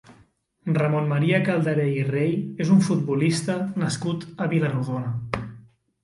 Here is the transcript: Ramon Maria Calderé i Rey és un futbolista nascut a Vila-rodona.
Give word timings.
Ramon 0.75 1.09
Maria 1.09 1.41
Calderé 1.49 1.83
i 1.89 1.99
Rey 2.07 2.31
és 2.65 2.71
un 2.75 2.81
futbolista 2.87 3.57
nascut 3.83 4.25
a 4.47 4.49
Vila-rodona. 4.55 5.43